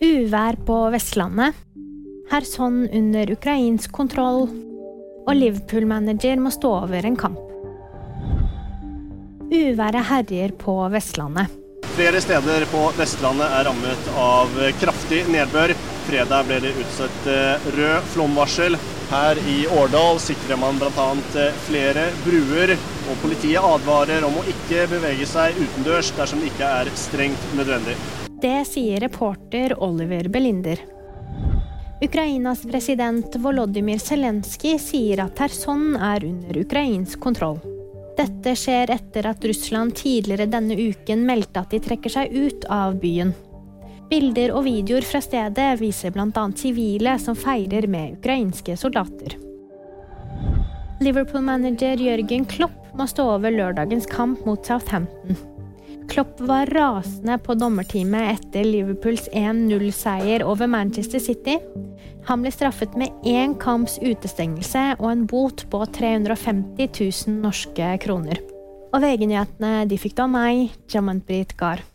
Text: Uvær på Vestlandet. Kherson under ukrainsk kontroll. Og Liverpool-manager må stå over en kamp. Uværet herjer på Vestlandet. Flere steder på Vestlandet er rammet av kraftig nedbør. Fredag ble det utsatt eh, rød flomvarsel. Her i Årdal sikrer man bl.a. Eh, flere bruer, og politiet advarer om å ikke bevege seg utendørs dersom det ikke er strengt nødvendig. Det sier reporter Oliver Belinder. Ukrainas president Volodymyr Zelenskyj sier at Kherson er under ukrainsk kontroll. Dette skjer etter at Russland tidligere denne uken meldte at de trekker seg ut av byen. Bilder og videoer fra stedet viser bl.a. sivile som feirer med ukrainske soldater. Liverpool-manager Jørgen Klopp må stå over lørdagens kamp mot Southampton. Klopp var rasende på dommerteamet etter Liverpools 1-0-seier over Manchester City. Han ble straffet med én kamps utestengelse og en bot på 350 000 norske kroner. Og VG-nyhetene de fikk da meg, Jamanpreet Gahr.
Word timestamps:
Uvær 0.00 0.56
på 0.64 0.74
Vestlandet. 0.94 1.56
Kherson 2.30 2.86
under 2.88 3.30
ukrainsk 3.34 3.92
kontroll. 3.92 4.46
Og 5.28 5.34
Liverpool-manager 5.36 6.40
må 6.40 6.52
stå 6.54 6.70
over 6.86 7.04
en 7.04 7.18
kamp. 7.20 7.42
Uværet 9.50 10.06
herjer 10.08 10.54
på 10.56 10.76
Vestlandet. 10.94 11.52
Flere 11.98 12.22
steder 12.24 12.64
på 12.70 12.86
Vestlandet 12.96 13.52
er 13.58 13.66
rammet 13.68 14.08
av 14.22 14.56
kraftig 14.80 15.20
nedbør. 15.28 15.74
Fredag 16.06 16.48
ble 16.48 16.62
det 16.64 16.72
utsatt 16.80 17.28
eh, 17.28 17.68
rød 17.76 18.08
flomvarsel. 18.14 18.78
Her 19.10 19.42
i 19.52 19.58
Årdal 19.82 20.22
sikrer 20.22 20.56
man 20.62 20.80
bl.a. 20.80 21.10
Eh, 21.42 21.60
flere 21.66 22.06
bruer, 22.24 22.72
og 23.10 23.20
politiet 23.26 23.60
advarer 23.60 24.24
om 24.24 24.40
å 24.40 24.48
ikke 24.48 24.88
bevege 24.94 25.28
seg 25.28 25.60
utendørs 25.60 26.14
dersom 26.16 26.40
det 26.40 26.54
ikke 26.54 26.72
er 26.80 26.94
strengt 27.04 27.52
nødvendig. 27.58 27.98
Det 28.40 28.64
sier 28.64 29.00
reporter 29.00 29.82
Oliver 29.82 30.28
Belinder. 30.28 30.78
Ukrainas 32.02 32.62
president 32.62 33.36
Volodymyr 33.36 33.98
Zelenskyj 33.98 34.78
sier 34.80 35.20
at 35.20 35.34
Kherson 35.36 35.92
er 35.96 36.24
under 36.24 36.58
ukrainsk 36.62 37.20
kontroll. 37.20 37.58
Dette 38.16 38.54
skjer 38.56 38.94
etter 38.94 39.28
at 39.28 39.44
Russland 39.44 39.92
tidligere 40.00 40.48
denne 40.48 40.72
uken 40.72 41.26
meldte 41.28 41.60
at 41.60 41.76
de 41.76 41.82
trekker 41.84 42.14
seg 42.16 42.32
ut 42.32 42.64
av 42.72 42.96
byen. 43.02 43.34
Bilder 44.08 44.56
og 44.56 44.64
videoer 44.64 45.04
fra 45.04 45.20
stedet 45.20 45.68
viser 45.82 46.16
bl.a. 46.16 46.48
sivile 46.56 47.18
som 47.20 47.36
feirer 47.36 47.84
med 47.92 48.16
ukrainske 48.22 48.78
soldater. 48.80 49.36
Liverpool-manager 51.04 52.00
Jørgen 52.08 52.48
Klopp 52.48 52.96
må 52.96 53.04
stå 53.08 53.28
over 53.36 53.52
lørdagens 53.52 54.08
kamp 54.08 54.48
mot 54.48 54.64
Southampton. 54.64 55.36
Klopp 56.10 56.40
var 56.40 56.66
rasende 56.66 57.38
på 57.38 57.54
dommerteamet 57.54 58.32
etter 58.32 58.64
Liverpools 58.66 59.28
1-0-seier 59.32 60.42
over 60.42 60.66
Manchester 60.66 61.22
City. 61.22 61.54
Han 62.26 62.42
ble 62.42 62.50
straffet 62.50 62.96
med 62.98 63.14
én 63.22 63.54
kamps 63.62 64.00
utestengelse 64.02 64.82
og 64.98 65.06
en 65.12 65.22
bot 65.30 65.62
på 65.70 65.84
350 65.86 66.90
000 67.28 67.38
norske 67.44 67.92
kroner. 68.02 68.42
Og 68.90 69.04
VG-nyhetene 69.04 69.86
de 69.86 70.00
fikk 70.02 70.18
da 70.18 70.26
meg, 70.26 70.74
Jamanpreet 70.90 71.54
Gahr. 71.60 71.86